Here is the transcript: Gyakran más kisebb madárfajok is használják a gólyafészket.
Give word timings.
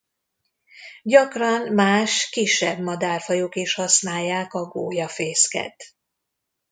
Gyakran 1.03 1.73
más 1.73 2.29
kisebb 2.29 2.79
madárfajok 2.79 3.55
is 3.55 3.73
használják 3.73 4.53
a 4.53 4.65
gólyafészket. 4.65 5.85